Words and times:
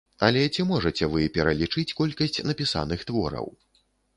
Але 0.27 0.41
ці 0.55 0.63
можаце 0.69 1.09
вы 1.11 1.27
пералічыць 1.35 1.95
колькасць 2.01 2.43
напісаных 2.51 2.99
твораў? 3.11 3.47